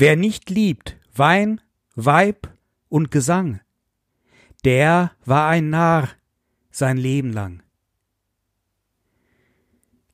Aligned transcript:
Wer 0.00 0.16
nicht 0.16 0.48
liebt 0.48 0.96
Wein, 1.14 1.60
Weib 1.94 2.48
und 2.88 3.10
Gesang, 3.10 3.60
der 4.64 5.12
war 5.26 5.46
ein 5.48 5.68
Narr 5.68 6.08
sein 6.70 6.96
Leben 6.96 7.34
lang. 7.34 7.62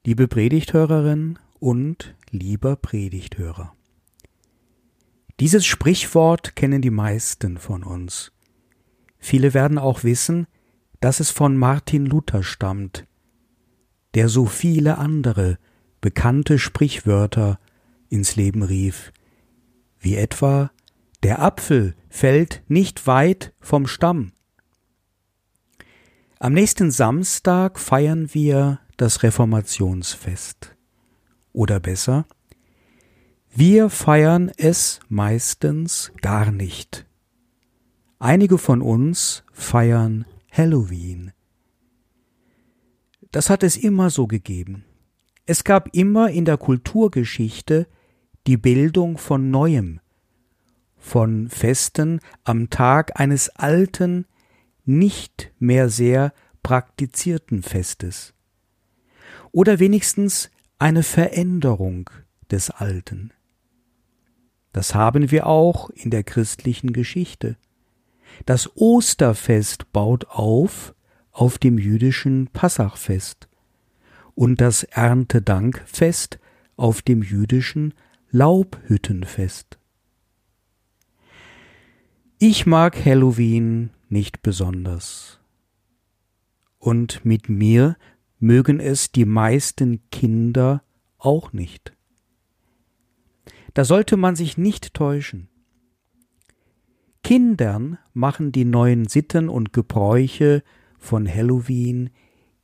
Liebe 0.04 0.26
Predigthörerin 0.26 1.38
und 1.60 2.16
lieber 2.32 2.74
Predigthörer. 2.74 3.76
Dieses 5.38 5.64
Sprichwort 5.64 6.56
kennen 6.56 6.82
die 6.82 6.90
meisten 6.90 7.56
von 7.56 7.84
uns. 7.84 8.32
Viele 9.18 9.54
werden 9.54 9.78
auch 9.78 10.02
wissen, 10.02 10.48
dass 10.98 11.20
es 11.20 11.30
von 11.30 11.56
Martin 11.56 12.06
Luther 12.06 12.42
stammt, 12.42 13.06
der 14.14 14.28
so 14.28 14.46
viele 14.46 14.98
andere 14.98 15.58
bekannte 16.00 16.58
Sprichwörter 16.58 17.60
ins 18.08 18.34
Leben 18.34 18.64
rief, 18.64 19.12
wie 20.06 20.14
etwa 20.14 20.70
Der 21.24 21.42
Apfel 21.42 21.96
fällt 22.08 22.62
nicht 22.68 23.08
weit 23.08 23.52
vom 23.60 23.88
Stamm. 23.88 24.30
Am 26.38 26.52
nächsten 26.52 26.92
Samstag 26.92 27.80
feiern 27.80 28.32
wir 28.32 28.78
das 28.98 29.24
Reformationsfest. 29.24 30.76
Oder 31.52 31.80
besser, 31.80 32.24
wir 33.52 33.90
feiern 33.90 34.52
es 34.56 35.00
meistens 35.08 36.12
gar 36.22 36.52
nicht. 36.52 37.04
Einige 38.20 38.58
von 38.58 38.82
uns 38.82 39.42
feiern 39.52 40.24
Halloween. 40.52 41.32
Das 43.32 43.50
hat 43.50 43.64
es 43.64 43.76
immer 43.76 44.10
so 44.10 44.28
gegeben. 44.28 44.84
Es 45.46 45.64
gab 45.64 45.92
immer 45.96 46.30
in 46.30 46.44
der 46.44 46.58
Kulturgeschichte 46.58 47.88
die 48.46 48.56
Bildung 48.56 49.18
von 49.18 49.50
Neuem, 49.50 50.00
von 50.96 51.48
Festen 51.48 52.20
am 52.44 52.70
Tag 52.70 53.18
eines 53.18 53.48
alten, 53.50 54.26
nicht 54.84 55.52
mehr 55.58 55.88
sehr 55.88 56.32
praktizierten 56.62 57.62
Festes. 57.62 58.34
Oder 59.52 59.78
wenigstens 59.78 60.50
eine 60.78 61.02
Veränderung 61.02 62.10
des 62.50 62.70
Alten. 62.70 63.32
Das 64.72 64.94
haben 64.94 65.30
wir 65.30 65.46
auch 65.46 65.90
in 65.90 66.10
der 66.10 66.22
christlichen 66.22 66.92
Geschichte. 66.92 67.56
Das 68.44 68.70
Osterfest 68.76 69.92
baut 69.92 70.26
auf 70.28 70.94
auf 71.32 71.58
dem 71.58 71.78
jüdischen 71.78 72.48
Passachfest 72.48 73.48
und 74.34 74.60
das 74.60 74.84
Erntedankfest 74.84 76.38
auf 76.76 77.02
dem 77.02 77.22
jüdischen 77.22 77.94
Laubhüttenfest. 78.38 79.78
Ich 82.36 82.66
mag 82.66 83.02
Halloween 83.02 83.88
nicht 84.10 84.42
besonders. 84.42 85.40
Und 86.78 87.24
mit 87.24 87.48
mir 87.48 87.96
mögen 88.38 88.78
es 88.78 89.10
die 89.10 89.24
meisten 89.24 90.02
Kinder 90.10 90.82
auch 91.16 91.54
nicht. 91.54 91.94
Da 93.72 93.86
sollte 93.86 94.18
man 94.18 94.36
sich 94.36 94.58
nicht 94.58 94.92
täuschen. 94.92 95.48
Kindern 97.22 97.96
machen 98.12 98.52
die 98.52 98.66
neuen 98.66 99.08
Sitten 99.08 99.48
und 99.48 99.72
Gebräuche 99.72 100.62
von 100.98 101.26
Halloween 101.26 102.10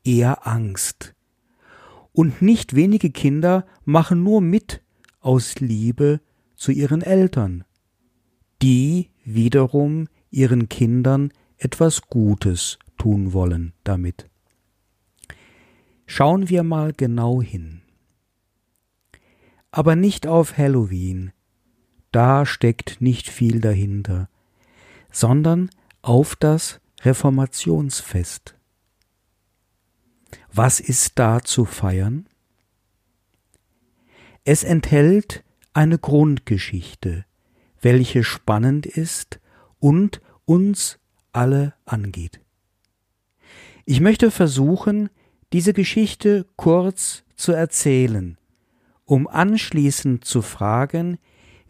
eher 0.05 0.47
Angst. 0.47 1.15
Und 2.13 2.43
nicht 2.43 2.77
wenige 2.77 3.09
Kinder 3.09 3.65
machen 3.87 4.23
nur 4.23 4.43
mit 4.43 4.82
aus 5.23 5.61
Liebe 5.61 6.21
zu 6.55 6.71
ihren 6.73 7.01
Eltern, 7.03 7.65
die 8.61 9.11
wiederum 9.25 10.09
ihren 10.31 10.69
Kindern 10.69 11.33
etwas 11.59 12.03
Gutes 12.03 12.79
tun 12.99 13.33
wollen 13.33 13.73
damit. 13.85 14.29
Schauen 16.07 16.49
wir 16.49 16.63
mal 16.63 16.93
genau 16.93 17.41
hin. 17.41 17.83
Aber 19.71 19.97
nicht 19.97 20.27
auf 20.27 20.59
Halloween, 20.59 21.33
da 22.11 22.45
steckt 22.45 23.01
nicht 23.01 23.29
viel 23.31 23.61
dahinter, 23.61 24.29
sondern 25.11 25.71
auf 26.03 26.37
das 26.37 26.81
Reformationsfest. 27.03 28.55
Was 30.53 30.81
ist 30.81 31.19
da 31.19 31.41
zu 31.41 31.65
feiern? 31.65 32.29
Es 34.45 34.65
enthält 34.65 35.45
eine 35.73 35.99
Grundgeschichte, 35.99 37.25
welche 37.81 38.25
spannend 38.25 38.87
ist 38.87 39.41
und 39.79 40.21
uns 40.45 40.99
alle 41.33 41.75
angeht. 41.85 42.41
Ich 43.85 44.01
möchte 44.01 44.31
versuchen, 44.31 45.11
diese 45.53 45.73
Geschichte 45.73 46.47
kurz 46.57 47.25
zu 47.37 47.53
erzählen, 47.53 48.37
um 49.05 49.29
anschließend 49.29 50.25
zu 50.25 50.43
fragen, 50.43 51.19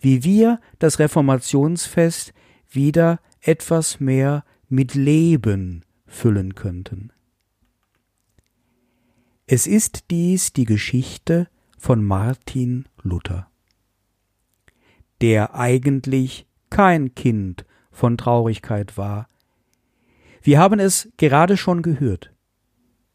wie 0.00 0.25
wir 0.25 0.60
das 0.78 0.99
Reformationsfest 0.99 2.33
wieder 2.69 3.21
etwas 3.41 4.00
mehr 4.00 4.44
mit 4.69 4.94
Leben 4.94 5.84
füllen 6.06 6.54
könnten. 6.54 7.12
Es 9.47 9.66
ist 9.66 10.10
dies 10.10 10.53
die 10.53 10.65
Geschichte 10.65 11.49
von 11.82 12.04
Martin 12.04 12.84
Luther, 13.03 13.48
der 15.20 15.56
eigentlich 15.56 16.47
kein 16.70 17.16
Kind 17.16 17.66
von 17.91 18.16
Traurigkeit 18.16 18.97
war. 18.97 19.26
Wir 20.42 20.60
haben 20.60 20.78
es 20.78 21.09
gerade 21.16 21.56
schon 21.56 21.82
gehört. 21.82 22.32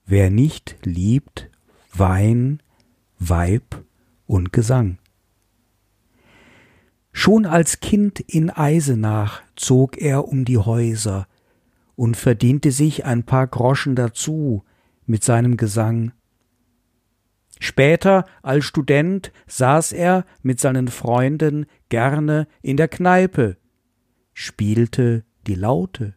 Wer 0.06 0.29
nicht 0.31 0.75
liebt, 0.83 1.50
Wein, 1.94 2.61
Weib 3.19 3.85
und 4.25 4.51
Gesang. 4.51 4.97
Schon 7.13 7.45
als 7.45 7.79
Kind 7.79 8.19
in 8.19 8.50
Eisenach 8.50 9.44
zog 9.56 9.97
er 9.97 10.27
um 10.27 10.44
die 10.44 10.57
Häuser 10.57 11.25
und 11.95 12.17
verdiente 12.17 12.72
sich 12.72 13.06
ein 13.06 13.23
paar 13.23 13.47
Groschen 13.47 13.95
dazu 13.95 14.66
mit 15.06 15.23
seinem 15.23 15.56
Gesang. 15.56 16.11
Später 17.59 18.25
als 18.41 18.66
Student 18.66 19.31
saß 19.47 19.91
er 19.91 20.25
mit 20.41 20.59
seinen 20.59 20.88
Freunden 20.88 21.66
gerne 21.90 22.47
in 22.62 22.78
der 22.78 22.88
Kneipe 22.88 23.57
spielte 24.40 25.25
die 25.47 25.56
Laute, 25.56 26.13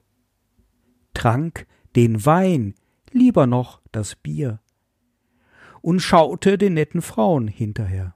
trank 1.15 1.67
den 1.97 2.27
Wein, 2.27 2.75
lieber 3.13 3.47
noch 3.47 3.81
das 3.93 4.15
Bier 4.15 4.61
und 5.81 6.01
schaute 6.01 6.59
den 6.59 6.75
netten 6.75 7.01
Frauen 7.01 7.49
hinterher. 7.49 8.15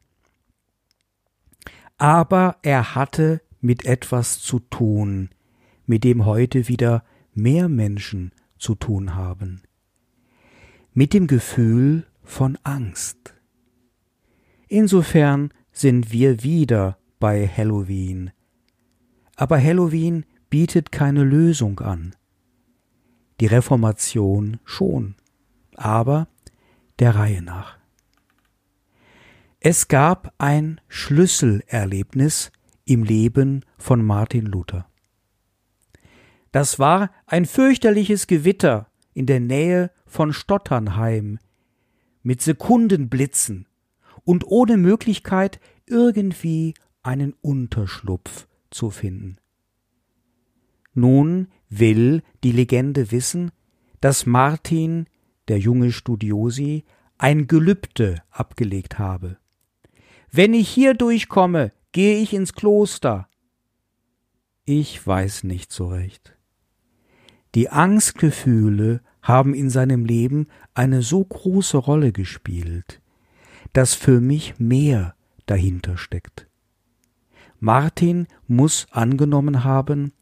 Aber 1.97 2.59
er 2.61 2.95
hatte 2.95 3.41
mit 3.63 3.87
etwas 3.87 4.41
zu 4.41 4.59
tun, 4.59 5.31
mit 5.87 6.05
dem 6.05 6.27
heute 6.27 6.69
wieder 6.69 7.03
mehr 7.33 7.71
Menschen 7.71 8.33
zu 8.59 8.75
tun 8.75 9.15
haben. 9.15 9.63
Mit 10.93 11.15
dem 11.15 11.29
Gefühl 11.29 12.07
von 12.25 12.59
Angst. 12.65 13.35
Insofern 14.69 15.53
sind 15.73 16.11
wir 16.11 16.43
wieder 16.43 16.99
bei 17.21 17.47
Halloween, 17.47 18.33
aber 19.37 19.63
Halloween 19.63 20.25
bietet 20.51 20.93
keine 20.93 21.23
Lösung 21.23 21.81
an. 21.81 22.15
Die 23.41 23.47
Reformation 23.47 24.59
schon, 24.65 25.17
aber 25.75 26.29
der 26.99 27.15
Reihe 27.15 27.43
nach. 27.43 27.79
Es 29.61 29.89
gab 29.89 30.35
ein 30.39 30.81
Schlüsselerlebnis 30.89 32.53
im 32.85 33.03
Leben 33.03 33.65
von 33.79 34.05
Martin 34.05 34.47
Luther. 34.47 34.87
Das 36.53 36.79
war 36.79 37.11
ein 37.27 37.47
fürchterliches 37.47 38.27
Gewitter 38.27 38.89
in 39.15 39.27
der 39.27 39.41
Nähe 39.41 39.91
von 40.07 40.33
Stotternheim 40.33 41.39
mit 42.25 42.43
Sekundenblitzen 42.43 43.69
und 44.25 44.45
ohne 44.49 44.77
Möglichkeit, 44.77 45.61
irgendwie 45.87 46.75
einen 47.05 47.35
Unterschlupf 47.41 48.49
zu 48.71 48.91
finden. 48.91 49.37
Nun 50.95 51.49
will 51.69 52.23
die 52.43 52.53
Legende 52.53 53.13
wissen, 53.13 53.53
dass 54.01 54.27
Martin, 54.27 55.07
der 55.49 55.59
junge 55.59 55.93
Studiosi, 55.93 56.85
ein 57.19 57.47
Gelübde 57.47 58.23
abgelegt 58.31 58.99
habe. 58.99 59.39
Wenn 60.31 60.55
ich 60.55 60.69
hier 60.69 60.95
durchkomme, 60.95 61.73
gehe 61.93 62.21
ich 62.21 62.33
ins 62.33 62.55
Kloster. 62.55 63.29
Ich 64.65 65.07
weiß 65.07 65.45
nicht 65.45 65.73
so 65.73 65.89
recht. 65.89 66.37
Die 67.55 67.69
Angstgefühle 67.69 69.03
haben 69.25 69.55
in 69.55 69.71
seinem 69.71 70.05
Leben 70.05 70.47
eine 70.75 71.03
so 71.03 71.25
große 71.25 71.79
Rolle 71.79 72.13
gespielt, 72.13 73.01
dass 73.73 73.95
für 73.95 74.21
mich 74.21 74.61
mehr 74.61 75.17
dahinter 75.47 75.97
steckt. 75.97 76.47
Martin 77.59 78.27
muss 78.47 78.87
angenommen 78.91 79.65
haben, 79.65 80.13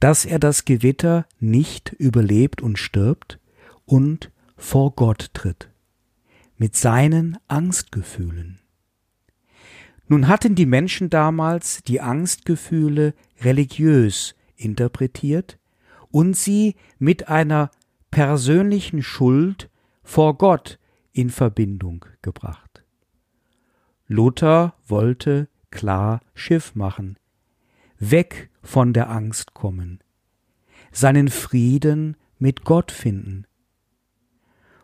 dass 0.00 0.24
er 0.24 0.40
das 0.40 0.64
Gewitter 0.64 1.26
nicht 1.38 1.92
überlebt 1.92 2.60
und 2.60 2.78
stirbt 2.78 3.38
und 3.86 4.32
vor 4.56 4.94
Gott 4.96 5.30
tritt, 5.32 5.70
mit 6.58 6.74
seinen 6.74 7.38
Angstgefühlen. 7.46 8.58
Nun 10.08 10.26
hatten 10.26 10.56
die 10.56 10.66
Menschen 10.66 11.08
damals 11.08 11.84
die 11.84 12.00
Angstgefühle 12.00 13.14
religiös 13.42 14.34
interpretiert 14.56 15.58
und 16.10 16.36
sie 16.36 16.74
mit 16.98 17.28
einer 17.28 17.70
persönlichen 18.10 19.02
Schuld 19.02 19.70
vor 20.02 20.36
Gott 20.36 20.78
in 21.12 21.30
Verbindung 21.30 22.04
gebracht. 22.22 22.84
Luther 24.06 24.74
wollte 24.86 25.48
klar 25.70 26.20
Schiff 26.34 26.74
machen, 26.74 27.18
weg 27.98 28.50
von 28.62 28.92
der 28.92 29.10
Angst 29.10 29.54
kommen, 29.54 30.00
seinen 30.90 31.28
Frieden 31.28 32.16
mit 32.38 32.64
Gott 32.64 32.90
finden. 32.90 33.46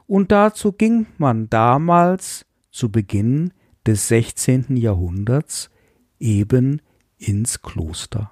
Und 0.06 0.31
dazu 0.31 0.73
ging 0.73 1.06
man 1.19 1.50
damals 1.50 2.46
zu 2.70 2.93
Beginn 2.93 3.52
des 3.87 4.08
16. 4.08 4.76
Jahrhunderts 4.76 5.70
eben 6.20 6.81
ins 7.19 7.62
Kloster. 7.62 8.31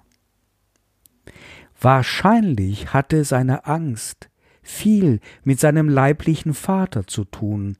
Wahrscheinlich 1.81 2.93
hatte 2.93 3.25
seine 3.25 3.67
Angst 3.67 4.31
viel 4.65 5.21
mit 5.45 5.61
seinem 5.61 5.89
leiblichen 5.89 6.55
Vater 6.55 7.07
zu 7.07 7.25
tun, 7.25 7.77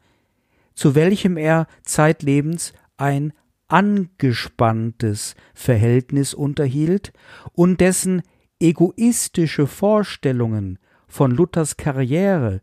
zu 0.75 0.95
welchem 0.95 1.37
er 1.37 1.67
zeitlebens 1.83 2.73
ein 2.97 3.33
angespanntes 3.67 5.35
Verhältnis 5.55 6.35
unterhielt 6.35 7.13
und 7.53 7.81
dessen 7.81 8.23
egoistische 8.61 9.67
Vorstellungen 9.67 10.79
von 11.09 11.31
Luthers 11.31 11.77
Karriere, 11.77 12.61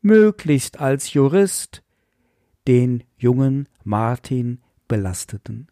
möglichst 0.00 0.80
als 0.80 1.12
Jurist, 1.12 1.82
den 2.68 3.04
jungen 3.16 3.68
Martin 3.82 4.60
belasteten. 4.88 5.68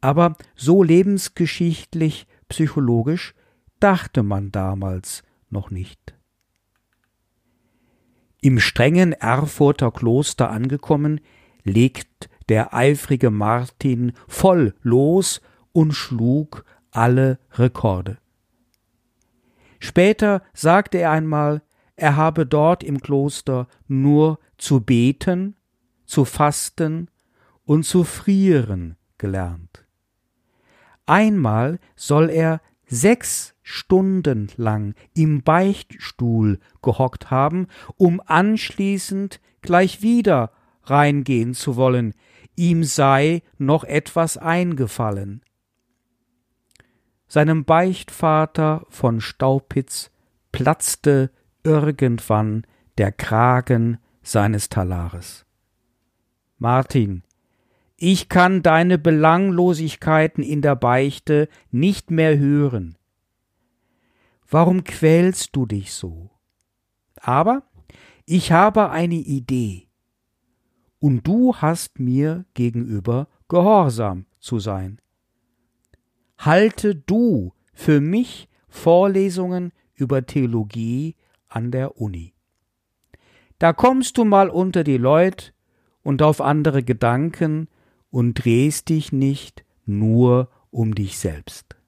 Aber 0.00 0.36
so 0.54 0.82
lebensgeschichtlich 0.82 2.26
psychologisch 2.48 3.34
dachte 3.78 4.22
man 4.22 4.50
damals 4.50 5.22
noch 5.50 5.70
nicht. 5.70 6.14
Im 8.40 8.58
strengen 8.58 9.12
Erfurter 9.12 9.90
Kloster 9.90 10.50
angekommen, 10.50 11.20
legt 11.62 12.30
der 12.48 12.74
eifrige 12.74 13.30
Martin 13.30 14.12
voll 14.28 14.74
los 14.82 15.40
und 15.72 15.92
schlug 15.92 16.64
alle 16.90 17.38
Rekorde. 17.52 18.18
Später 19.78 20.42
sagte 20.52 20.98
er 20.98 21.10
einmal, 21.10 21.62
er 21.96 22.16
habe 22.16 22.46
dort 22.46 22.82
im 22.82 23.00
Kloster 23.00 23.68
nur 23.86 24.38
zu 24.56 24.80
beten, 24.80 25.56
zu 26.06 26.24
fasten 26.24 27.08
und 27.64 27.84
zu 27.84 28.04
frieren 28.04 28.96
gelernt. 29.18 29.86
Einmal 31.06 31.78
soll 31.94 32.30
er 32.30 32.60
sechs 32.86 33.54
Stunden 33.70 34.48
lang 34.56 34.94
im 35.14 35.42
Beichtstuhl 35.42 36.58
gehockt 36.82 37.30
haben, 37.30 37.68
um 37.96 38.20
anschließend 38.24 39.40
gleich 39.62 40.02
wieder 40.02 40.50
reingehen 40.82 41.54
zu 41.54 41.76
wollen, 41.76 42.14
ihm 42.56 42.82
sei 42.82 43.42
noch 43.58 43.84
etwas 43.84 44.36
eingefallen. 44.36 45.42
Seinem 47.28 47.64
Beichtvater 47.64 48.84
von 48.88 49.20
Staupitz 49.20 50.10
platzte 50.50 51.30
irgendwann 51.62 52.66
der 52.98 53.12
Kragen 53.12 53.98
seines 54.22 54.68
Talares. 54.68 55.46
Martin, 56.58 57.22
ich 57.96 58.28
kann 58.28 58.62
deine 58.62 58.98
Belanglosigkeiten 58.98 60.42
in 60.42 60.60
der 60.60 60.74
Beichte 60.74 61.48
nicht 61.70 62.10
mehr 62.10 62.36
hören. 62.36 62.96
Warum 64.50 64.84
quälst 64.84 65.54
du 65.54 65.64
dich 65.64 65.92
so? 65.92 66.30
Aber 67.16 67.62
ich 68.26 68.52
habe 68.52 68.90
eine 68.90 69.14
Idee, 69.14 69.90
und 71.00 71.26
du 71.26 71.56
hast 71.56 71.98
mir 71.98 72.44
gegenüber 72.54 73.26
gehorsam 73.48 74.26
zu 74.38 74.58
sein. 74.58 75.00
Halte 76.38 76.94
du 76.94 77.52
für 77.72 78.00
mich 78.00 78.48
Vorlesungen 78.68 79.72
über 79.94 80.24
Theologie 80.24 81.16
an 81.48 81.70
der 81.70 82.00
Uni. 82.00 82.34
Da 83.58 83.72
kommst 83.72 84.18
du 84.18 84.24
mal 84.24 84.48
unter 84.48 84.84
die 84.84 84.98
Leute 84.98 85.52
und 86.02 86.22
auf 86.22 86.40
andere 86.40 86.82
Gedanken 86.82 87.68
und 88.10 88.34
drehst 88.44 88.88
dich 88.88 89.12
nicht 89.12 89.64
nur 89.86 90.50
um 90.70 90.94
dich 90.94 91.18
selbst. 91.18 91.79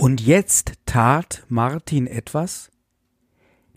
Und 0.00 0.20
jetzt 0.20 0.74
tat 0.86 1.44
Martin 1.48 2.06
etwas, 2.06 2.70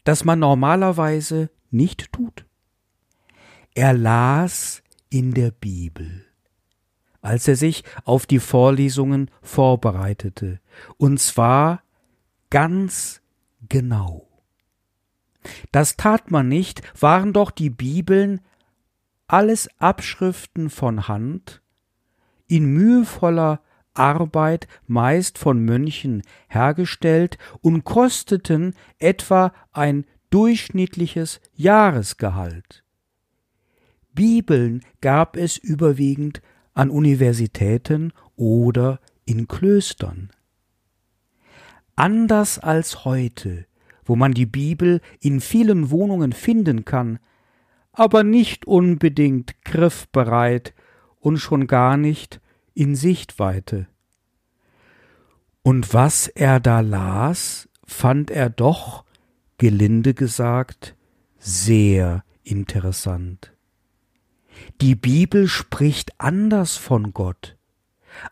das 0.03 0.23
man 0.23 0.37
normalerweise 0.37 1.49
nicht 1.71 2.13
tut. 2.13 2.45
Er 3.73 3.93
las 3.93 4.83
in 5.09 5.33
der 5.33 5.49
Bibel, 5.49 6.23
als 7.21 7.47
er 7.47 7.55
sich 7.55 7.83
auf 8.05 8.27
die 8.27 8.37
Vorlesungen 8.37 9.31
vorbereitete, 9.41 10.59
und 10.97 11.19
zwar 11.19 11.81
ganz 12.51 13.23
genau. 13.67 14.27
Das 15.71 15.97
tat 15.97 16.29
man 16.29 16.47
nicht, 16.47 16.83
waren 17.01 17.33
doch 17.33 17.49
die 17.49 17.71
Bibeln 17.71 18.41
alles 19.25 19.69
Abschriften 19.79 20.69
von 20.69 21.07
Hand, 21.07 21.63
in 22.45 22.65
mühevoller 22.65 23.59
Arbeit 23.93 24.67
meist 24.87 25.37
von 25.37 25.63
Mönchen 25.63 26.21
hergestellt 26.47 27.37
und 27.61 27.83
kosteten 27.83 28.73
etwa 28.99 29.53
ein 29.71 30.05
durchschnittliches 30.29 31.41
Jahresgehalt. 31.53 32.83
Bibeln 34.13 34.81
gab 35.01 35.37
es 35.37 35.57
überwiegend 35.57 36.41
an 36.73 36.89
Universitäten 36.89 38.13
oder 38.35 38.99
in 39.25 39.47
Klöstern. 39.47 40.31
Anders 41.95 42.59
als 42.59 43.05
heute, 43.05 43.65
wo 44.05 44.15
man 44.15 44.33
die 44.33 44.45
Bibel 44.45 45.01
in 45.19 45.41
vielen 45.41 45.91
Wohnungen 45.91 46.33
finden 46.33 46.85
kann, 46.85 47.19
aber 47.91 48.23
nicht 48.23 48.65
unbedingt 48.65 49.63
griffbereit 49.63 50.73
und 51.19 51.37
schon 51.37 51.67
gar 51.67 51.97
nicht 51.97 52.41
in 52.73 52.95
Sichtweite. 52.95 53.87
Und 55.63 55.93
was 55.93 56.27
er 56.27 56.59
da 56.59 56.79
las, 56.79 57.69
fand 57.85 58.31
er 58.31 58.49
doch, 58.49 59.05
gelinde 59.57 60.13
gesagt, 60.13 60.95
sehr 61.37 62.23
interessant. 62.43 63.53
Die 64.81 64.95
Bibel 64.95 65.47
spricht 65.47 66.19
anders 66.19 66.77
von 66.77 67.13
Gott, 67.13 67.57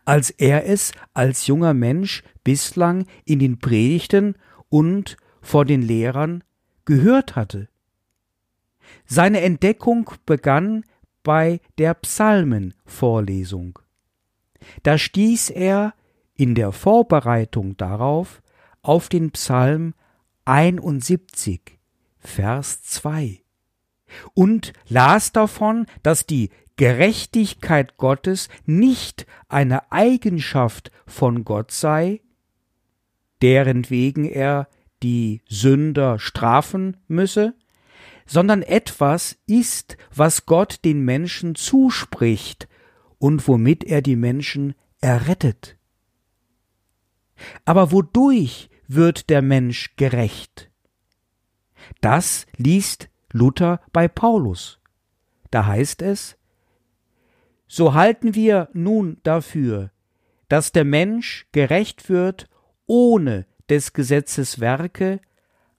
als 0.04 0.30
er 0.30 0.66
es 0.66 0.92
als 1.14 1.46
junger 1.46 1.74
Mensch 1.74 2.22
bislang 2.44 3.06
in 3.24 3.38
den 3.38 3.58
Predigten 3.58 4.34
und 4.68 5.16
vor 5.40 5.64
den 5.64 5.82
Lehrern 5.82 6.44
gehört 6.84 7.36
hatte. 7.36 7.68
Seine 9.06 9.40
Entdeckung 9.40 10.10
begann 10.26 10.84
bei 11.22 11.60
der 11.78 11.94
Psalmenvorlesung. 11.94 13.78
Da 14.82 14.98
stieß 14.98 15.50
er 15.50 15.94
in 16.40 16.54
der 16.54 16.72
Vorbereitung 16.72 17.76
darauf 17.76 18.40
auf 18.80 19.10
den 19.10 19.30
Psalm 19.32 19.92
71, 20.46 21.78
Vers 22.18 22.82
2 22.82 23.42
und 24.32 24.72
las 24.88 25.32
davon, 25.32 25.84
dass 26.02 26.24
die 26.24 26.48
Gerechtigkeit 26.76 27.98
Gottes 27.98 28.48
nicht 28.64 29.26
eine 29.50 29.92
Eigenschaft 29.92 30.90
von 31.06 31.44
Gott 31.44 31.72
sei, 31.72 32.22
deren 33.42 33.90
wegen 33.90 34.24
er 34.24 34.66
die 35.02 35.42
Sünder 35.46 36.18
strafen 36.18 36.96
müsse, 37.06 37.54
sondern 38.24 38.62
etwas 38.62 39.36
ist, 39.46 39.98
was 40.14 40.46
Gott 40.46 40.86
den 40.86 41.04
Menschen 41.04 41.54
zuspricht 41.54 42.66
und 43.18 43.46
womit 43.46 43.84
er 43.84 44.00
die 44.00 44.16
Menschen 44.16 44.74
errettet. 45.02 45.76
Aber 47.64 47.92
wodurch 47.92 48.70
wird 48.88 49.30
der 49.30 49.42
Mensch 49.42 49.96
gerecht? 49.96 50.70
Das 52.00 52.46
liest 52.56 53.08
Luther 53.32 53.80
bei 53.92 54.08
Paulus. 54.08 54.80
Da 55.50 55.66
heißt 55.66 56.02
es, 56.02 56.36
so 57.66 57.94
halten 57.94 58.34
wir 58.34 58.68
nun 58.72 59.18
dafür, 59.22 59.90
dass 60.48 60.72
der 60.72 60.84
Mensch 60.84 61.46
gerecht 61.52 62.08
wird 62.08 62.48
ohne 62.86 63.46
des 63.68 63.92
Gesetzes 63.92 64.58
Werke, 64.58 65.20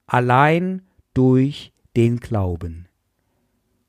allein 0.06 0.86
durch 1.12 1.74
den 1.94 2.20
Glauben. 2.20 2.88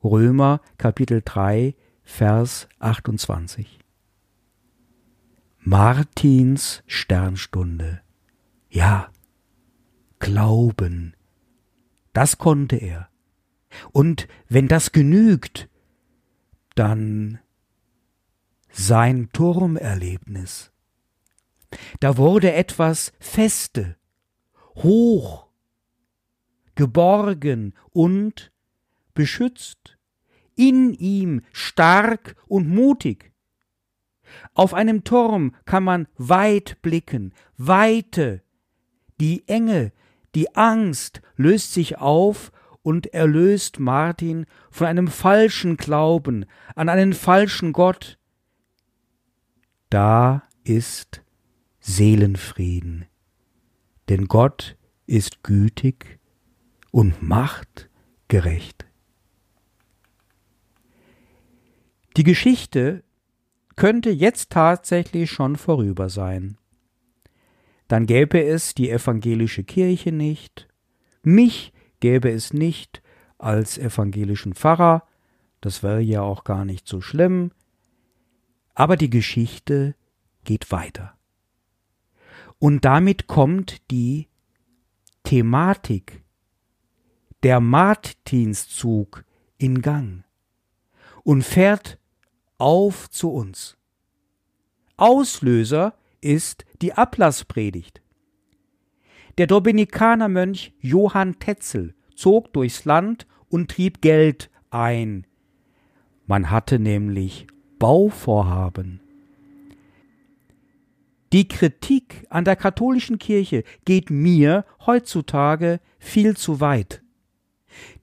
Römer 0.04 0.60
Kapitel 0.78 1.22
3 1.24 1.76
Vers 2.04 2.68
28 2.80 3.83
Martins 5.66 6.84
Sternstunde. 6.88 8.02
Ja, 8.70 9.10
Glauben. 10.20 11.16
Das 12.12 12.38
konnte 12.38 12.76
er. 12.76 13.08
Und 13.94 14.28
wenn 14.50 14.68
das 14.68 14.92
genügt, 14.92 15.70
dann 16.76 17.40
sein 18.72 19.30
Turmerlebnis. 19.32 20.74
Da 22.02 22.18
wurde 22.18 22.52
etwas 22.52 23.14
feste, 23.22 23.96
hoch, 24.76 25.48
geborgen 26.76 27.74
und 27.92 28.52
beschützt, 29.14 29.98
in 30.56 30.94
ihm 30.94 31.42
stark 31.54 32.36
und 32.48 32.68
mutig. 32.68 33.33
Auf 34.54 34.74
einem 34.74 35.04
Turm 35.04 35.56
kann 35.66 35.84
man 35.84 36.08
weit 36.18 36.82
blicken, 36.82 37.34
Weite, 37.58 38.42
die 39.20 39.48
Enge, 39.48 39.92
die 40.36 40.56
Angst 40.56 41.22
löst 41.36 41.74
sich 41.74 41.98
auf 41.98 42.52
und 42.82 43.14
erlöst 43.14 43.80
Martin 43.80 44.46
von 44.70 44.88
einem 44.88 45.08
falschen 45.08 45.78
Glauben 45.78 46.46
an 46.76 46.90
einen 46.90 47.14
falschen 47.14 47.74
Gott. 47.74 48.20
Da 49.90 50.44
ist 50.64 51.22
Seelenfrieden, 51.80 53.06
denn 54.10 54.28
Gott 54.28 54.78
ist 55.06 55.44
gütig 55.44 56.20
und 56.92 57.22
macht 57.22 57.90
gerecht. 58.28 58.86
Die 62.16 62.24
Geschichte 62.24 63.04
könnte 63.76 64.10
jetzt 64.10 64.52
tatsächlich 64.52 65.32
schon 65.32 65.56
vorüber 65.56 66.10
sein. 66.10 66.58
Dann 67.88 68.06
gäbe 68.06 68.44
es 68.44 68.74
die 68.74 68.90
evangelische 68.90 69.64
Kirche 69.64 70.12
nicht, 70.12 70.68
mich 71.22 71.74
gäbe 72.00 72.32
es 72.32 72.54
nicht 72.54 73.02
als 73.38 73.78
evangelischen 73.78 74.54
Pfarrer, 74.54 75.04
das 75.62 75.84
wäre 75.84 76.02
ja 76.02 76.22
auch 76.22 76.44
gar 76.44 76.66
nicht 76.66 76.88
so 76.88 77.02
schlimm, 77.02 77.52
aber 78.74 78.98
die 78.98 79.10
Geschichte 79.10 79.96
geht 80.44 80.72
weiter. 80.72 81.16
Und 82.60 82.86
damit 82.86 83.28
kommt 83.28 83.90
die 83.92 84.28
Thematik, 85.24 86.24
der 87.44 87.60
Martinszug 87.60 89.26
in 89.58 89.82
Gang 89.82 90.24
und 91.24 91.44
fährt 91.44 92.00
auf 92.64 93.10
zu 93.10 93.30
uns. 93.30 93.76
Auslöser 94.96 95.96
ist 96.22 96.64
die 96.82 96.94
Ablasspredigt. 96.94 98.02
Der 99.38 99.48
Dominikanermönch 99.48 100.72
Johann 100.80 101.40
Tetzel 101.40 101.94
zog 102.16 102.54
durchs 102.54 102.86
Land 102.86 103.28
und 103.50 103.70
trieb 103.70 104.00
Geld 104.00 104.50
ein. 104.70 105.28
Man 106.26 106.52
hatte 106.52 106.80
nämlich 106.80 107.48
Bauvorhaben. 107.80 109.02
Die 111.34 111.50
Kritik 111.50 112.26
an 112.30 112.46
der 112.46 112.56
katholischen 112.56 113.20
Kirche 113.20 113.66
geht 113.84 114.10
mir 114.10 114.64
heutzutage 114.86 115.82
viel 116.00 116.38
zu 116.38 116.62
weit. 116.62 117.03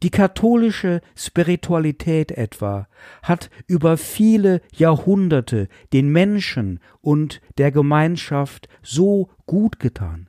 Die 0.02 0.10
katholische 0.10 1.00
Spiritualität 1.14 2.32
etwa 2.32 2.88
hat 3.22 3.50
über 3.66 3.96
viele 3.96 4.60
Jahrhunderte 4.74 5.68
den 5.92 6.08
Menschen 6.10 6.80
und 7.00 7.40
der 7.58 7.70
Gemeinschaft 7.70 8.68
so 8.82 9.30
gut 9.46 9.78
getan. 9.78 10.28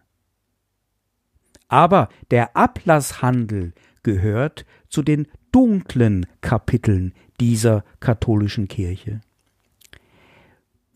Aber 1.68 2.10
der 2.32 2.56
Ablasshandel 2.56 3.74
gehört 4.04 4.66
zu 4.90 5.02
den 5.02 5.28
dunklen 5.52 6.26
Kapiteln 6.42 7.14
dieser 7.40 7.84
katholischen 8.00 8.68
Kirche. 8.68 9.22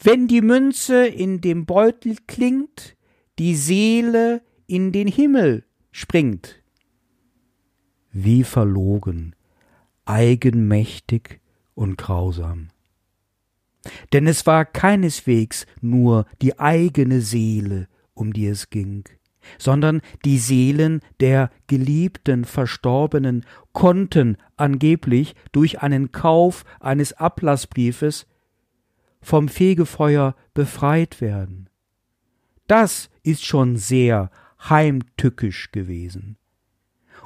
Wenn 0.02 0.28
die 0.28 0.42
Münze 0.42 1.08
in 1.08 1.42
dem 1.42 1.66
Beutel 1.66 2.18
klingt, 2.28 2.96
die 3.40 3.56
Seele 3.56 4.42
in 4.68 4.92
den 4.92 5.08
Himmel 5.08 5.64
springt, 5.92 6.62
wie 8.16 8.46
verlogen, 8.46 9.36
eigenmächtig 10.06 11.42
und 11.74 11.98
grausam. 11.98 12.70
Denn 14.14 14.26
es 14.26 14.46
war 14.46 14.64
keineswegs 14.64 15.68
nur 15.82 16.26
die 16.42 16.58
eigene 16.58 17.20
Seele, 17.20 17.90
um 18.14 18.32
die 18.32 18.48
es 18.48 18.70
ging, 18.70 19.04
sondern 19.58 20.02
die 20.24 20.38
Seelen 20.38 21.02
der 21.20 21.52
geliebten 21.68 22.46
Verstorbenen 22.46 23.46
konnten 23.74 24.38
angeblich 24.56 25.36
durch 25.52 25.82
einen 25.82 26.14
Kauf 26.14 26.64
eines 26.80 27.12
Ablassbriefes 27.12 28.28
vom 29.22 29.50
Fegefeuer 29.50 30.38
befreit 30.54 31.20
werden. 31.20 31.70
Das 32.68 33.10
ist 33.24 33.44
schon 33.44 33.76
sehr 33.76 34.32
heimtückisch 34.70 35.74
gewesen 35.74 36.38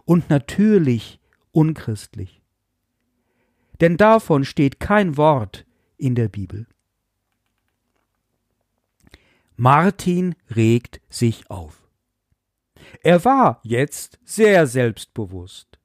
und 0.09 0.31
natürlich 0.31 1.19
unchristlich. 1.51 2.41
Denn 3.79 3.95
davon 3.95 4.43
steht 4.43 4.79
kein 4.79 5.17
Wort 5.17 5.67
in 5.97 6.15
der 6.15 6.29
Bibel. 6.29 6.65
Martin 9.55 10.33
regt 10.55 10.99
sich 11.09 11.51
auf. 11.51 11.87
Er 13.03 13.23
war 13.23 13.59
jetzt 13.61 14.17
sehr 14.23 14.65
selbstbewusst. 14.65 15.77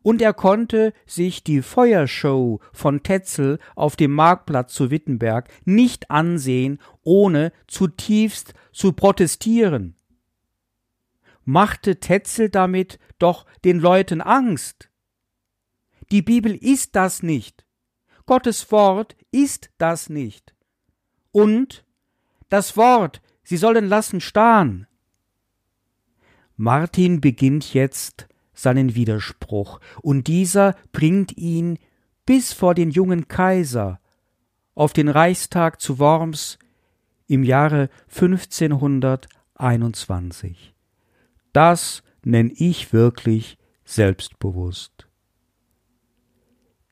Und 0.00 0.22
er 0.22 0.32
konnte 0.32 0.94
sich 1.04 1.44
die 1.44 1.60
Feuershow 1.60 2.60
von 2.72 3.02
Tetzel 3.02 3.58
auf 3.76 3.96
dem 3.96 4.12
Marktplatz 4.12 4.72
zu 4.72 4.90
Wittenberg 4.90 5.50
nicht 5.66 6.10
ansehen, 6.10 6.78
ohne 7.02 7.52
zutiefst 7.66 8.54
zu 8.72 8.94
protestieren 8.94 9.96
machte 11.44 12.00
Tetzel 12.00 12.50
damit 12.50 12.98
doch 13.18 13.46
den 13.64 13.78
Leuten 13.78 14.20
Angst. 14.20 14.90
Die 16.10 16.22
Bibel 16.22 16.54
ist 16.54 16.96
das 16.96 17.22
nicht. 17.22 17.64
Gottes 18.26 18.70
Wort 18.72 19.16
ist 19.30 19.70
das 19.78 20.08
nicht. 20.08 20.54
Und 21.32 21.84
das 22.48 22.76
Wort, 22.76 23.22
sie 23.42 23.56
sollen 23.56 23.88
lassen 23.88 24.20
starren. 24.20 24.86
Martin 26.56 27.20
beginnt 27.20 27.74
jetzt 27.74 28.28
seinen 28.52 28.94
Widerspruch, 28.94 29.80
und 30.02 30.28
dieser 30.28 30.76
bringt 30.92 31.36
ihn 31.36 31.80
bis 32.24 32.52
vor 32.52 32.74
den 32.74 32.90
jungen 32.90 33.26
Kaiser 33.28 34.00
auf 34.74 34.92
den 34.92 35.08
Reichstag 35.08 35.80
zu 35.80 35.98
Worms 35.98 36.58
im 37.26 37.42
Jahre 37.42 37.88
1521. 38.08 40.73
Das 41.54 42.02
nenn 42.24 42.52
ich 42.52 42.92
wirklich 42.92 43.58
selbstbewusst. 43.84 45.06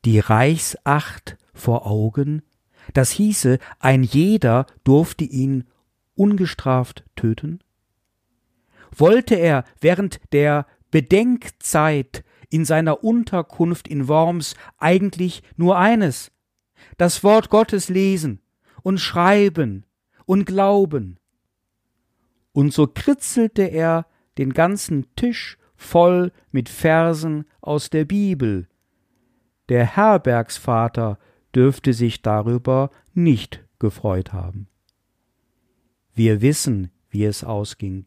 Die 0.04 0.20
Reichsacht 0.20 1.36
vor 1.52 1.84
Augen, 1.86 2.42
das 2.94 3.10
hieße, 3.10 3.58
ein 3.80 4.04
jeder 4.04 4.66
durfte 4.84 5.24
ihn 5.24 5.64
ungestraft 6.14 7.04
töten? 7.16 7.58
Wollte 8.94 9.34
er 9.34 9.64
während 9.80 10.20
der 10.32 10.66
Bedenkzeit 10.92 12.24
in 12.48 12.64
seiner 12.64 13.02
Unterkunft 13.02 13.88
in 13.88 14.06
Worms 14.06 14.54
eigentlich 14.78 15.42
nur 15.56 15.76
eines, 15.76 16.30
das 16.98 17.24
Wort 17.24 17.50
Gottes 17.50 17.88
lesen 17.88 18.40
und 18.84 18.98
schreiben 18.98 19.86
und 20.24 20.44
glauben. 20.44 21.18
Und 22.52 22.72
so 22.72 22.86
kritzelte 22.86 23.62
er 23.62 24.06
den 24.38 24.52
ganzen 24.52 25.14
Tisch 25.16 25.58
voll 25.74 26.32
mit 26.50 26.68
Versen 26.68 27.44
aus 27.60 27.90
der 27.90 28.04
Bibel. 28.04 28.68
Der 29.68 29.84
Herbergsvater 29.96 31.18
dürfte 31.54 31.92
sich 31.92 32.22
darüber 32.22 32.90
nicht 33.14 33.64
gefreut 33.78 34.32
haben. 34.32 34.68
Wir 36.14 36.40
wissen, 36.40 36.90
wie 37.10 37.24
es 37.24 37.44
ausging. 37.44 38.04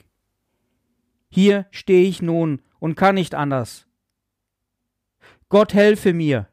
Hier 1.29 1.65
stehe 1.71 2.07
ich 2.07 2.21
nun 2.21 2.61
und 2.79 2.95
kann 2.95 3.15
nicht 3.15 3.35
anders. 3.35 3.87
Gott 5.49 5.73
helfe 5.73 6.13
mir. 6.13 6.47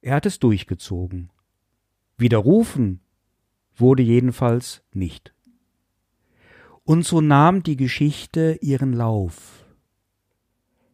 er 0.00 0.14
hat 0.14 0.26
es 0.26 0.38
durchgezogen. 0.38 1.30
Widerrufen 2.16 3.00
wurde 3.74 4.02
jedenfalls 4.02 4.82
nicht. 4.92 5.34
Und 6.86 7.04
so 7.04 7.20
nahm 7.20 7.64
die 7.64 7.76
Geschichte 7.76 8.58
ihren 8.62 8.92
Lauf. 8.92 9.64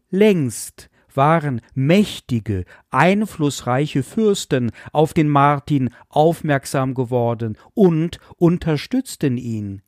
Längst 0.08 0.88
waren 1.14 1.60
mächtige, 1.74 2.64
einflussreiche 2.90 4.02
Fürsten 4.02 4.72
auf 4.92 5.12
den 5.12 5.28
Martin 5.28 5.90
aufmerksam 6.08 6.94
geworden 6.94 7.58
und 7.74 8.18
unterstützten 8.38 9.36
ihn, 9.36 9.82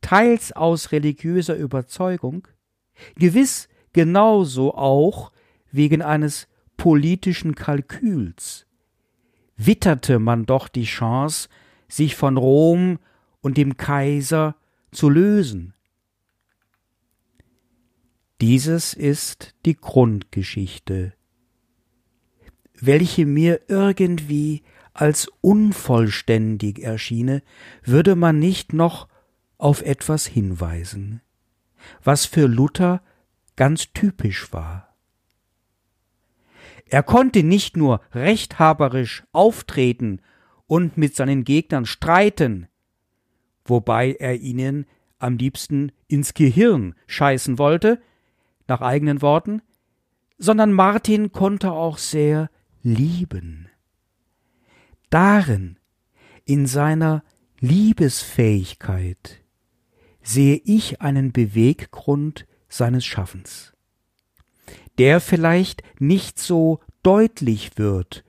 teils 0.00 0.50
aus 0.50 0.90
religiöser 0.90 1.54
Überzeugung, 1.54 2.48
gewiss 3.14 3.68
genauso 3.92 4.74
auch 4.74 5.30
wegen 5.70 6.02
eines 6.02 6.48
politischen 6.76 7.54
Kalküls, 7.54 8.66
witterte 9.56 10.18
man 10.18 10.46
doch 10.46 10.66
die 10.66 10.82
Chance, 10.82 11.48
sich 11.86 12.16
von 12.16 12.36
Rom 12.36 12.98
und 13.40 13.56
dem 13.56 13.76
Kaiser 13.76 14.56
zu 14.96 15.10
lösen. 15.10 15.74
Dieses 18.40 18.94
ist 18.94 19.54
die 19.64 19.76
Grundgeschichte, 19.76 21.14
welche 22.74 23.24
mir 23.26 23.62
irgendwie 23.68 24.62
als 24.92 25.28
unvollständig 25.40 26.80
erschiene, 26.82 27.42
würde 27.82 28.16
man 28.16 28.38
nicht 28.38 28.72
noch 28.72 29.08
auf 29.58 29.82
etwas 29.82 30.26
hinweisen, 30.26 31.20
was 32.02 32.26
für 32.26 32.46
Luther 32.46 33.02
ganz 33.56 33.92
typisch 33.92 34.52
war. 34.52 34.94
Er 36.86 37.02
konnte 37.02 37.42
nicht 37.42 37.76
nur 37.76 38.00
rechthaberisch 38.12 39.24
auftreten 39.32 40.20
und 40.66 40.96
mit 40.96 41.16
seinen 41.16 41.44
Gegnern 41.44 41.84
streiten, 41.84 42.68
wobei 43.68 44.12
er 44.12 44.36
ihnen 44.36 44.86
am 45.18 45.36
liebsten 45.36 45.92
ins 46.08 46.34
Gehirn 46.34 46.94
scheißen 47.06 47.58
wollte, 47.58 48.00
nach 48.68 48.80
eigenen 48.80 49.22
Worten, 49.22 49.62
sondern 50.38 50.72
Martin 50.72 51.32
konnte 51.32 51.72
auch 51.72 51.98
sehr 51.98 52.50
lieben. 52.82 53.68
Darin, 55.10 55.78
in 56.44 56.66
seiner 56.66 57.22
Liebesfähigkeit, 57.60 59.42
sehe 60.22 60.60
ich 60.64 61.00
einen 61.00 61.32
Beweggrund 61.32 62.46
seines 62.68 63.04
Schaffens, 63.04 63.72
der 64.98 65.20
vielleicht 65.20 65.82
nicht 66.00 66.38
so 66.38 66.80
deutlich 67.02 67.78
wird, 67.78 68.24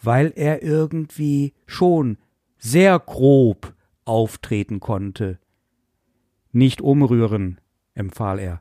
weil 0.00 0.32
er 0.34 0.62
irgendwie 0.62 1.52
schon 1.66 2.16
sehr 2.58 2.98
grob 2.98 3.74
auftreten 4.10 4.80
konnte. 4.80 5.38
Nicht 6.52 6.80
umrühren, 6.82 7.60
empfahl 7.94 8.38
er 8.40 8.60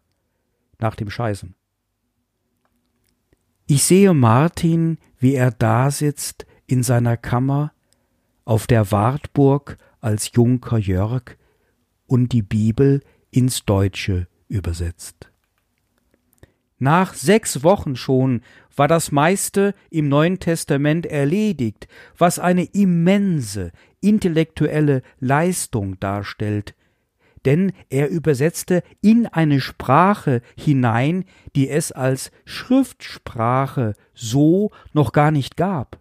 nach 0.78 0.96
dem 0.96 1.10
Scheißen. 1.10 1.56
Ich 3.66 3.84
sehe 3.84 4.14
Martin, 4.14 5.00
wie 5.18 5.34
er 5.34 5.52
da 5.52 5.92
sitzt 5.92 6.46
in 6.68 6.84
seiner 6.84 7.18
Kammer 7.18 7.74
auf 8.46 8.68
der 8.68 8.92
Wartburg 8.92 9.78
als 10.00 10.32
Junker 10.34 10.78
Jörg 10.78 11.38
und 12.06 12.32
die 12.32 12.42
Bibel 12.42 13.02
ins 13.32 13.66
Deutsche 13.66 14.28
übersetzt. 14.48 15.32
Nach 16.80 17.14
sechs 17.14 17.64
Wochen 17.64 17.96
schon 17.98 18.42
war 18.76 18.88
das 18.88 19.12
meiste 19.12 19.76
im 19.90 20.08
Neuen 20.08 20.40
Testament 20.40 21.06
erledigt, 21.06 21.88
was 22.18 22.40
eine 22.40 22.64
immense 22.64 23.72
intellektuelle 24.02 25.02
Leistung 25.20 26.00
darstellt, 26.00 26.76
denn 27.46 27.72
er 27.90 28.10
übersetzte 28.10 28.84
in 29.02 29.26
eine 29.26 29.62
Sprache 29.62 30.42
hinein, 30.58 31.26
die 31.56 31.70
es 31.70 31.92
als 31.92 32.32
Schriftsprache 32.46 33.94
so 34.14 34.72
noch 34.94 35.12
gar 35.12 35.32
nicht 35.32 35.58
gab. 35.58 36.00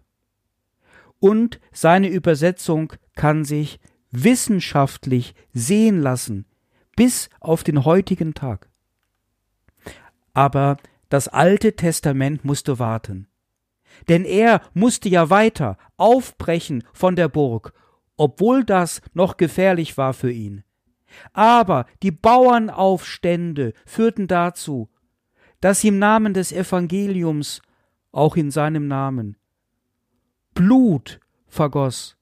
Und 1.19 1.59
seine 1.71 2.07
Übersetzung 2.07 2.93
kann 3.15 3.43
sich 3.43 3.79
wissenschaftlich 4.11 5.35
sehen 5.53 6.01
lassen, 6.01 6.45
bis 6.95 7.29
auf 7.39 7.63
den 7.63 7.85
heutigen 7.85 8.33
Tag. 8.33 8.69
Aber 10.33 10.77
das 11.09 11.27
Alte 11.27 11.75
Testament 11.75 12.45
musste 12.45 12.79
warten. 12.79 13.27
Denn 14.07 14.23
er 14.23 14.61
musste 14.73 15.09
ja 15.09 15.29
weiter 15.29 15.77
aufbrechen 15.97 16.83
von 16.93 17.15
der 17.15 17.27
Burg, 17.27 17.73
obwohl 18.19 18.65
das 18.65 19.01
noch 19.13 19.37
gefährlich 19.37 19.97
war 19.97 20.13
für 20.13 20.29
ihn. 20.29 20.65
Aber 21.31 21.85
die 22.03 22.11
Bauernaufstände 22.11 23.71
führten 23.85 24.27
dazu, 24.27 24.89
dass 25.61 25.85
im 25.85 25.99
Namen 25.99 26.33
des 26.33 26.51
Evangeliums, 26.51 27.61
auch 28.11 28.35
in 28.35 28.51
seinem 28.51 28.89
Namen, 28.89 29.37
Blut 30.53 31.21
vergoss. 31.47 32.17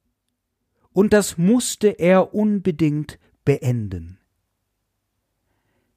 Und 0.94 1.14
das 1.14 1.40
musste 1.40 1.88
er 1.88 2.36
unbedingt 2.36 3.18
beenden. 3.44 4.20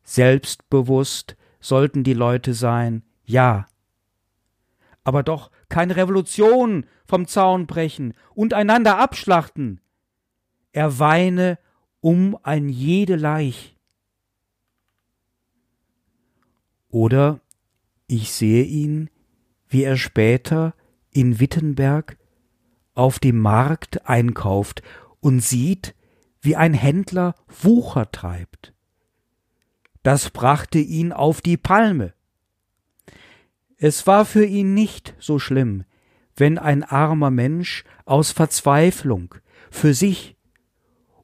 Selbstbewusst 0.02 1.36
sollten 1.60 2.04
die 2.04 2.14
Leute 2.14 2.54
sein, 2.54 3.02
ja. 3.24 3.66
Aber 5.04 5.22
doch 5.22 5.50
keine 5.68 5.96
Revolution 5.96 6.86
vom 7.04 7.26
Zaun 7.26 7.66
brechen 7.66 8.14
und 8.34 8.54
einander 8.54 8.98
abschlachten. 8.98 9.82
Er 10.72 10.98
weine 10.98 11.58
um 12.00 12.38
ein 12.42 12.68
jede 12.68 13.16
Leich. 13.16 13.76
Oder 16.88 17.40
ich 18.06 18.32
sehe 18.32 18.64
ihn, 18.64 19.10
wie 19.68 19.84
er 19.84 19.96
später 19.96 20.74
in 21.12 21.40
Wittenberg 21.40 22.18
auf 22.94 23.18
dem 23.18 23.38
Markt 23.38 24.08
einkauft 24.08 24.82
und 25.20 25.40
sieht, 25.40 25.94
wie 26.40 26.56
ein 26.56 26.74
Händler 26.74 27.34
Wucher 27.62 28.10
treibt. 28.10 28.74
Das 30.02 30.30
brachte 30.30 30.78
ihn 30.78 31.12
auf 31.12 31.40
die 31.40 31.56
Palme. 31.56 32.14
Es 33.76 34.06
war 34.06 34.24
für 34.24 34.44
ihn 34.44 34.74
nicht 34.74 35.14
so 35.18 35.38
schlimm, 35.38 35.84
wenn 36.36 36.58
ein 36.58 36.82
armer 36.82 37.30
Mensch 37.30 37.84
aus 38.04 38.32
Verzweiflung 38.32 39.34
für 39.70 39.94
sich 39.94 40.36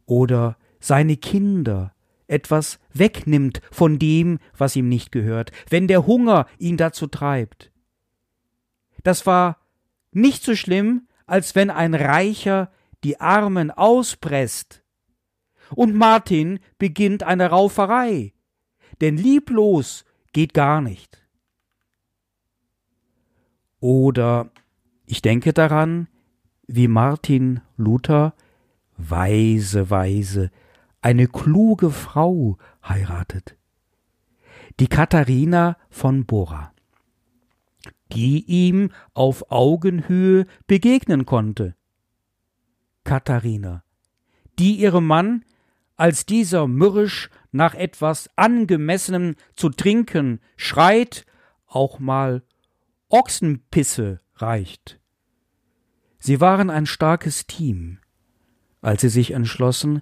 oder 0.06 0.56
seine 0.80 1.16
Kinder 1.16 1.94
etwas 2.28 2.78
wegnimmt 2.92 3.60
von 3.70 3.98
dem, 3.98 4.38
was 4.56 4.76
ihm 4.76 4.88
nicht 4.88 5.12
gehört, 5.12 5.52
wenn 5.68 5.86
der 5.86 6.06
Hunger 6.06 6.46
ihn 6.58 6.76
dazu 6.76 7.06
treibt. 7.06 7.70
Das 9.04 9.26
war 9.26 9.58
nicht 10.12 10.42
so 10.42 10.56
schlimm, 10.56 11.06
als 11.26 11.54
wenn 11.54 11.70
ein 11.70 11.94
Reicher 11.94 12.72
die 13.04 13.20
Armen 13.20 13.70
auspresst. 13.70 14.82
Und 15.74 15.94
Martin 15.94 16.60
beginnt 16.78 17.22
eine 17.22 17.50
Rauferei, 17.50 18.32
denn 19.00 19.16
lieblos 19.16 20.04
geht 20.32 20.54
gar 20.54 20.80
nicht. 20.80 21.26
Oder 23.80 24.50
ich 25.06 25.22
denke 25.22 25.52
daran, 25.52 26.08
wie 26.66 26.88
Martin 26.88 27.60
Luther 27.76 28.34
weise, 28.96 29.90
weise 29.90 30.50
eine 31.00 31.28
kluge 31.28 31.90
Frau 31.90 32.58
heiratet. 32.86 33.56
Die 34.80 34.88
Katharina 34.88 35.76
von 35.88 36.26
Bora, 36.26 36.72
die 38.12 38.44
ihm 38.44 38.90
auf 39.14 39.50
Augenhöhe 39.50 40.46
begegnen 40.66 41.24
konnte. 41.24 41.74
Katharina, 43.04 43.84
die 44.58 44.76
ihrem 44.76 45.06
Mann, 45.06 45.44
als 45.96 46.26
dieser 46.26 46.66
mürrisch 46.66 47.30
nach 47.52 47.74
etwas 47.74 48.28
Angemessenem 48.36 49.36
zu 49.54 49.70
trinken 49.70 50.40
schreit, 50.56 51.24
auch 51.66 51.98
mal 51.98 52.42
Ochsenpisse 53.08 54.20
reicht. 54.34 55.00
Sie 56.18 56.40
waren 56.40 56.70
ein 56.70 56.86
starkes 56.86 57.46
Team, 57.46 57.98
als 58.86 59.00
sie 59.00 59.08
sich 59.08 59.32
entschlossen, 59.32 60.00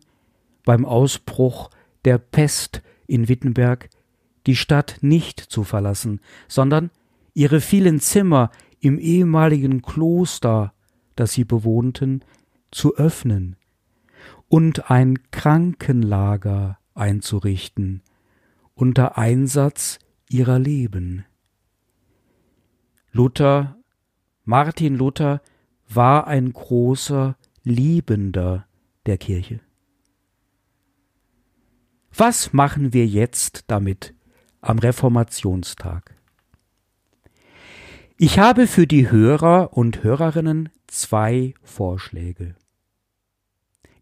beim 0.67 0.85
Ausbruch 0.85 1.71
der 2.05 2.19
Pest 2.19 2.83
in 3.07 3.29
Wittenberg 3.29 3.89
die 4.47 4.57
Stadt 4.57 4.99
nicht 5.01 5.41
zu 5.41 5.65
verlassen, 5.65 6.21
sondern 6.49 6.91
ihre 7.33 7.63
vielen 7.63 7.99
Zimmer 7.99 8.51
im 8.81 8.99
ehemaligen 8.99 9.81
Kloster, 9.81 10.75
das 11.17 11.33
sie 11.33 11.45
bewohnten, 11.45 12.27
zu 12.71 12.95
öffnen 12.97 13.57
und 14.49 14.91
ein 14.91 15.31
Krankenlager 15.31 16.79
einzurichten 16.95 18.03
unter 18.75 19.17
Einsatz 19.17 19.99
ihrer 20.29 20.59
Leben. 20.59 21.25
Luther 23.13 23.79
Martin 24.45 24.97
Luther 24.97 25.41
war 25.89 26.27
ein 26.27 26.53
großer 26.53 27.37
Liebender 27.63 28.67
der 29.07 29.19
Kirche. 29.19 29.61
Was 32.17 32.53
machen 32.53 32.93
wir 32.93 33.07
jetzt 33.07 33.65
damit 33.67 34.15
am 34.61 34.79
Reformationstag? 34.79 36.15
Ich 38.17 38.39
habe 38.39 38.69
für 38.69 38.87
die 38.87 39.11
Hörer 39.11 39.77
und 39.77 40.05
Hörerinnen 40.05 40.69
zwei 40.87 41.55
Vorschläge. 41.63 42.55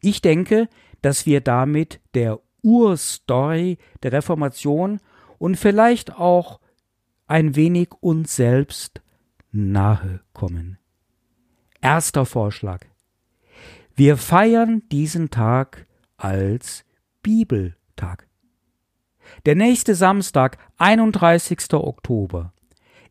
Ich 0.01 0.21
denke, 0.21 0.69
dass 1.01 1.25
wir 1.25 1.41
damit 1.41 2.01
der 2.15 2.41
Urstory 2.62 3.79
der 4.03 4.12
Reformation 4.12 5.01
und 5.38 5.57
vielleicht 5.57 6.15
auch 6.15 6.61
ein 7.27 7.57
wenig 7.57 7.93
uns 8.01 8.37
selbst 8.37 9.01
nahe 9.51 10.21
kommen. 10.35 10.79
Erster 11.81 12.27
Vorschlag. 12.27 12.91
Wir 13.94 14.16
feiern 14.16 14.83
diesen 14.90 15.31
Tag 15.31 15.87
als 16.16 16.85
Bibeltag. 17.22 18.26
Der 19.44 19.55
nächste 19.55 19.94
Samstag, 19.94 20.57
31. 20.78 21.74
Oktober, 21.74 22.52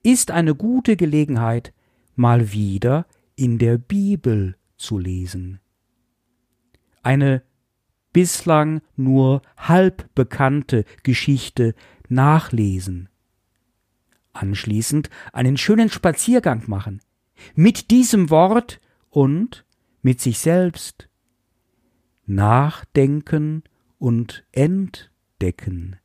ist 0.01 0.31
eine 0.31 0.55
gute 0.55 0.95
Gelegenheit, 0.95 1.73
mal 2.15 2.51
wieder 2.51 3.05
in 3.35 3.59
der 3.59 3.77
Bibel 3.77 4.55
zu 4.77 4.97
lesen. 4.97 5.59
Eine 7.03 7.43
bislang 8.11 8.81
nur 8.95 9.41
halb 9.57 10.13
bekannte 10.15 10.83
Geschichte 11.03 11.75
nachlesen. 12.09 13.09
Anschließend 14.33 15.09
einen 15.31 15.57
schönen 15.57 15.89
Spaziergang 15.89 16.63
machen. 16.67 17.01
Mit 17.55 17.91
diesem 17.91 18.29
Wort 18.29 18.79
und 19.09 19.65
mit 20.01 20.21
sich 20.21 20.39
selbst. 20.39 21.07
Nachdenken 22.25 23.63
und 23.97 24.45
entdecken. 24.51 25.97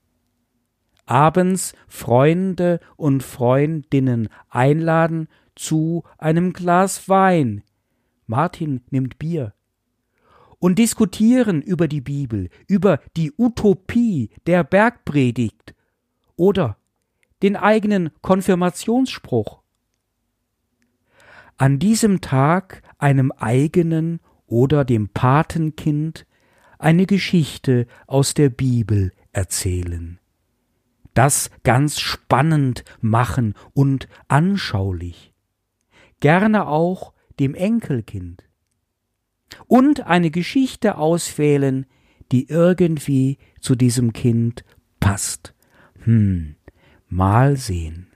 Abends 1.07 1.73
Freunde 1.87 2.81
und 2.97 3.23
Freundinnen 3.23 4.29
einladen 4.49 5.29
zu 5.55 6.03
einem 6.19 6.53
Glas 6.53 7.09
Wein. 7.09 7.63
Martin 8.27 8.83
nimmt 8.91 9.19
Bier 9.19 9.55
und 10.59 10.79
diskutieren 10.79 11.63
über 11.63 11.87
die 11.87 12.01
Bibel, 12.01 12.49
über 12.67 13.01
die 13.17 13.33
Utopie 13.37 14.31
der 14.47 14.65
Bergpredigt 14.65 15.75
oder 16.35 16.77
den 17.43 17.57
eigenen 17.57 18.11
Konfirmationsspruch. 18.23 19.61
An 21.57 21.79
diesem 21.79 22.21
Tag 22.21 22.83
einem 22.99 23.33
eigenen 23.33 24.21
oder 24.47 24.85
dem 24.85 25.09
Patenkind 25.09 26.27
eine 26.79 27.07
Geschichte 27.07 27.87
aus 28.07 28.35
der 28.35 28.49
Bibel 28.49 29.13
erzählen. 29.33 30.19
Das 31.15 31.51
ganz 31.63 31.99
spannend 31.99 32.85
machen 33.01 33.55
und 33.73 34.09
anschaulich. 34.29 35.33
Gerne 36.21 36.69
auch 36.69 37.13
dem 37.39 37.55
Enkelkind 37.55 38.45
und 39.67 40.03
eine 40.03 40.31
Geschichte 40.31 40.99
auswählen, 40.99 41.87
die 42.33 42.49
irgendwie 42.49 43.39
zu 43.61 43.75
diesem 43.75 44.13
Kind 44.13 44.65
passt. 45.01 45.55
Hm, 46.05 46.57
mal 47.09 47.57
sehen. 47.57 48.09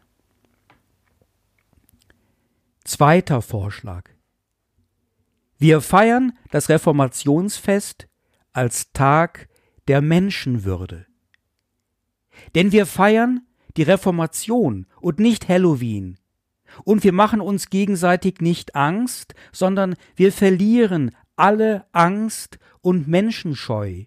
Zweiter 2.84 3.40
Vorschlag. 3.40 4.10
Wir 5.60 5.82
feiern 5.82 6.32
das 6.50 6.70
Reformationsfest 6.70 8.08
als 8.52 8.92
Tag 8.92 9.48
der 9.88 10.00
Menschenwürde. 10.00 11.06
Denn 12.54 12.72
wir 12.72 12.86
feiern 12.86 13.46
die 13.76 13.82
Reformation 13.82 14.86
und 15.02 15.18
nicht 15.20 15.48
Halloween, 15.48 16.18
und 16.84 17.04
wir 17.04 17.12
machen 17.12 17.40
uns 17.40 17.68
gegenseitig 17.68 18.40
nicht 18.40 18.74
Angst, 18.74 19.34
sondern 19.52 19.96
wir 20.16 20.32
verlieren 20.32 21.14
alle 21.36 21.84
Angst 21.92 22.58
und 22.80 23.08
Menschenscheu. 23.08 24.04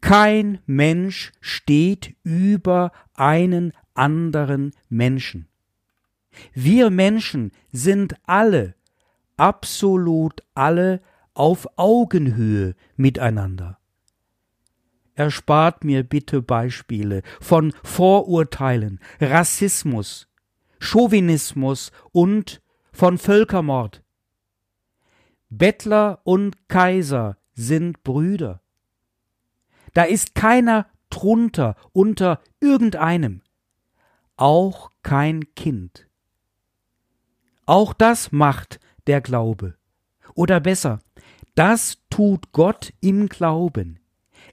Kein 0.00 0.60
Mensch 0.66 1.32
steht 1.40 2.14
über 2.22 2.92
einen 3.14 3.72
anderen 3.94 4.72
Menschen. 4.88 5.48
Wir 6.52 6.90
Menschen 6.90 7.50
sind 7.72 8.14
alle, 8.24 8.74
absolut 9.36 10.42
alle, 10.54 11.00
auf 11.34 11.66
Augenhöhe 11.76 12.74
miteinander. 12.96 13.78
Erspart 15.14 15.84
mir 15.84 16.02
bitte 16.02 16.42
Beispiele 16.42 17.22
von 17.40 17.72
Vorurteilen, 17.82 19.00
Rassismus, 19.20 20.28
Chauvinismus 20.78 21.92
und 22.12 22.62
von 22.92 23.18
Völkermord. 23.18 24.02
Bettler 25.48 26.20
und 26.24 26.68
Kaiser 26.68 27.36
sind 27.54 28.02
Brüder. 28.02 28.62
Da 29.92 30.04
ist 30.04 30.34
keiner 30.34 30.86
drunter 31.10 31.76
unter 31.92 32.40
irgendeinem, 32.60 33.42
auch 34.36 34.90
kein 35.02 35.54
Kind. 35.54 36.08
Auch 37.66 37.92
das 37.92 38.32
macht 38.32 38.80
der 39.06 39.20
Glaube. 39.20 39.74
Oder 40.34 40.60
besser, 40.60 41.00
das 41.54 41.98
tut 42.10 42.52
Gott 42.52 42.92
im 43.00 43.28
Glauben. 43.28 43.98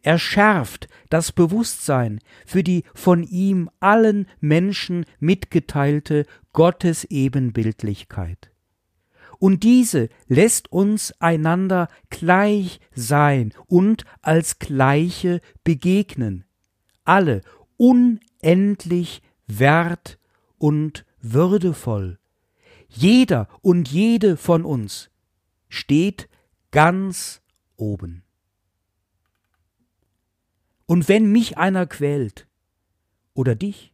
Er 0.01 0.17
schärft 0.19 0.87
das 1.09 1.31
Bewusstsein 1.31 2.19
für 2.45 2.63
die 2.63 2.83
von 2.93 3.23
ihm 3.23 3.69
allen 3.79 4.27
Menschen 4.39 5.05
mitgeteilte 5.19 6.25
Gottesebenbildlichkeit. 6.53 8.51
Und 9.39 9.63
diese 9.63 10.09
lässt 10.27 10.71
uns 10.71 11.13
einander 11.19 11.87
gleich 12.09 12.79
sein 12.93 13.53
und 13.67 14.03
als 14.21 14.59
Gleiche 14.59 15.39
begegnen, 15.63 16.43
alle 17.05 17.41
unendlich 17.77 19.21
wert 19.47 20.19
und 20.57 21.05
würdevoll. 21.21 22.19
Jeder 22.89 23.47
und 23.61 23.89
jede 23.89 24.35
von 24.35 24.65
uns 24.65 25.09
steht 25.69 26.27
ganz 26.71 27.41
oben. 27.77 28.23
Und 30.85 31.07
wenn 31.07 31.31
mich 31.31 31.57
einer 31.57 31.85
quält 31.85 32.47
oder 33.35 33.55
dich, 33.55 33.93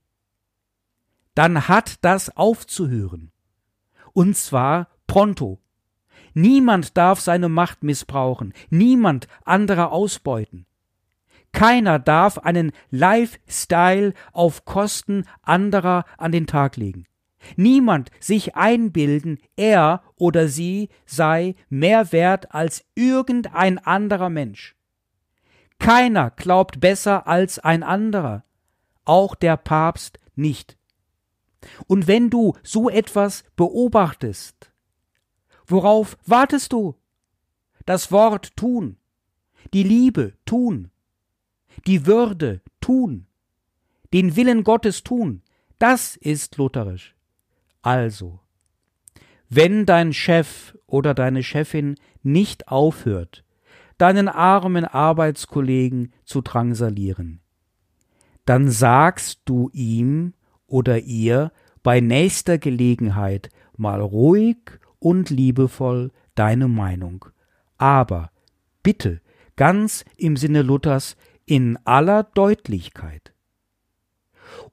dann 1.36 1.68
hat 1.68 2.04
das 2.06 2.36
aufzuhören. 2.38 3.32
Und 4.14 4.38
zwar 4.38 4.88
pronto. 5.06 5.60
Niemand 6.34 6.96
darf 6.98 7.20
seine 7.20 7.50
Macht 7.50 7.84
missbrauchen, 7.84 8.54
niemand 8.70 9.28
anderer 9.44 9.92
ausbeuten. 9.92 10.66
Keiner 11.52 12.00
darf 12.00 12.38
einen 12.38 12.72
Lifestyle 12.92 14.14
auf 14.32 14.66
Kosten 14.66 15.26
anderer 15.42 16.06
an 16.18 16.32
den 16.32 16.48
Tag 16.48 16.76
legen. 16.78 17.06
Niemand 17.56 18.10
sich 18.20 18.56
einbilden, 18.56 19.40
er 19.56 20.02
oder 20.16 20.48
sie 20.48 20.90
sei 21.06 21.56
mehr 21.70 22.12
wert 22.12 22.54
als 22.54 22.86
irgendein 22.96 23.78
anderer 23.78 24.30
Mensch. 24.30 24.76
Keiner 25.80 26.32
glaubt 26.32 26.80
besser 26.80 27.28
als 27.28 27.60
ein 27.60 27.84
anderer, 27.84 28.44
auch 29.04 29.36
der 29.36 29.58
Papst 29.58 30.20
nicht. 30.36 30.78
Und 31.88 32.08
wenn 32.08 32.30
du 32.30 32.54
so 32.64 32.90
etwas 32.90 33.44
beobachtest, 33.56 34.72
worauf 35.66 36.18
wartest 36.26 36.74
du? 36.74 36.96
Das 37.86 38.12
Wort 38.12 38.56
tun, 38.56 38.98
die 39.74 39.84
Liebe 39.84 40.34
tun, 40.46 40.92
die 41.86 42.06
Würde 42.06 42.62
tun, 42.82 43.28
den 44.14 44.36
Willen 44.36 44.64
Gottes 44.64 45.04
tun, 45.04 45.44
das 45.78 46.16
ist 46.16 46.58
lutherisch. 46.58 47.15
Also, 47.86 48.40
wenn 49.48 49.86
dein 49.86 50.12
Chef 50.12 50.76
oder 50.88 51.14
deine 51.14 51.44
Chefin 51.44 51.98
nicht 52.24 52.68
aufhört, 52.68 53.44
deinen 54.00 54.28
armen 54.28 54.86
Arbeitskollegen 54.86 56.12
zu 56.24 56.42
drangsalieren. 56.42 57.42
Dann 58.44 58.72
sagst 58.72 59.42
du 59.46 59.70
ihm 59.72 60.34
oder 60.66 60.98
ihr 60.98 61.52
bei 61.84 62.00
nächster 62.00 62.58
Gelegenheit 62.58 63.52
mal 63.78 64.02
ruhig 64.02 64.58
und 64.98 65.30
liebevoll 65.30 66.12
deine 66.34 66.68
Meinung. 66.68 67.26
Aber 67.78 68.32
bitte, 68.82 69.22
ganz 69.58 70.06
im 70.18 70.38
Sinne 70.38 70.64
Luthers, 70.64 71.18
in 71.46 71.78
aller 71.86 72.24
Deutlichkeit. 72.24 73.35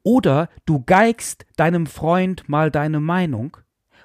Oder 0.02 0.48
du 0.64 0.82
geigst 0.84 1.46
deinem 1.56 1.86
Freund 1.86 2.48
mal 2.48 2.70
deine 2.70 3.00
Meinung, 3.00 3.56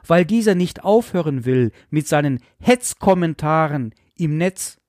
weil 0.05 0.25
dieser 0.25 0.55
nicht 0.55 0.83
aufhören 0.83 1.45
will 1.45 1.71
mit 1.89 2.07
seinen 2.07 2.39
Hetzkommentaren 2.59 3.93
im 4.15 4.37
Netz. 4.37 4.79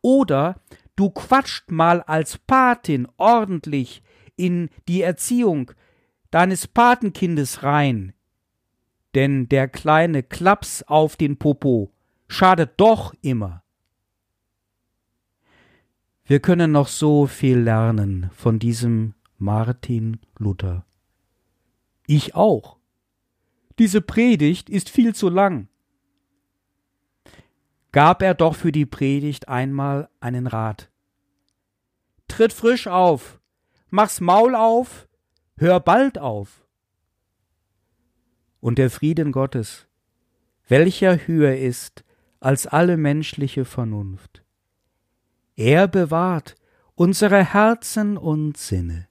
Oder 0.00 0.60
du 0.96 1.10
quatscht 1.10 1.70
mal 1.70 2.02
als 2.02 2.38
Patin 2.38 3.08
ordentlich 3.16 4.02
in 4.36 4.70
die 4.86 5.02
Erziehung 5.02 5.72
deines 6.30 6.66
Patenkindes 6.66 7.62
rein, 7.62 8.12
denn 9.14 9.48
der 9.48 9.68
kleine 9.68 10.22
Klaps 10.22 10.82
auf 10.82 11.16
den 11.16 11.38
Popo 11.38 11.92
schadet 12.28 12.72
doch 12.76 13.14
immer. 13.22 13.62
Wir 16.24 16.40
können 16.40 16.72
noch 16.72 16.88
so 16.88 17.26
viel 17.26 17.58
lernen 17.58 18.30
von 18.34 18.58
diesem 18.58 19.14
Martin 19.40 20.18
Luther. 20.36 20.84
Ich 22.08 22.34
auch. 22.34 22.78
Diese 23.78 24.00
Predigt 24.00 24.68
ist 24.68 24.90
viel 24.90 25.14
zu 25.14 25.28
lang. 25.28 25.68
Gab 27.92 28.20
er 28.20 28.34
doch 28.34 28.56
für 28.56 28.72
die 28.72 28.84
Predigt 28.84 29.48
einmal 29.48 30.08
einen 30.18 30.48
Rat. 30.48 30.90
Tritt 32.26 32.52
frisch 32.52 32.88
auf, 32.88 33.40
mach's 33.90 34.20
Maul 34.20 34.56
auf, 34.56 35.08
hör 35.56 35.78
bald 35.78 36.18
auf. 36.18 36.66
Und 38.60 38.76
der 38.78 38.90
Frieden 38.90 39.30
Gottes, 39.30 39.86
welcher 40.66 41.28
höher 41.28 41.56
ist 41.56 42.04
als 42.40 42.66
alle 42.66 42.96
menschliche 42.96 43.64
Vernunft, 43.64 44.44
er 45.54 45.86
bewahrt 45.86 46.56
unsere 46.96 47.44
Herzen 47.44 48.16
und 48.16 48.56
Sinne 48.56 49.07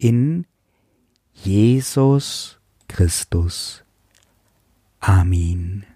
in 0.00 0.46
Jesus 1.34 2.56
Christus. 2.88 3.82
Amen. 5.02 5.89